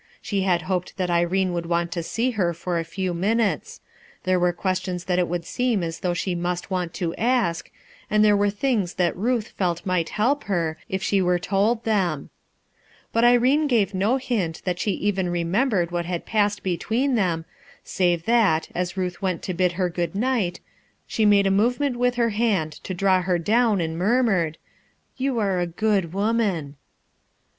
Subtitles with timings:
[0.19, 3.81] She had hoped that Irene would want to see her for a few minutes;
[4.23, 7.69] there were questions that it would seem as though she must want to ask,
[8.09, 12.31] and there were things that Ruth felt might help her, if she were told them.
[13.13, 16.05] «SOMETHING HAD HAPPENED" 361 But Irene gave no hint that she even remem bered what
[16.07, 17.45] had passed between them,
[17.83, 20.61] save that as Ruth went to bid her good night,
[21.05, 24.57] she made a movement with her hand to draw her down and murmured:—"
[25.17, 26.77] You arc a good woman."